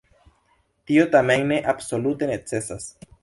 [0.91, 2.89] Tio tamen ne absolute necesas.